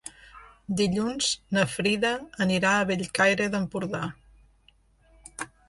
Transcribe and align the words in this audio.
Dilluns 0.79 1.27
na 1.57 1.65
Frida 1.73 2.11
anirà 2.47 2.73
a 2.79 2.89
Bellcaire 2.93 3.53
d'Empordà. 3.57 4.05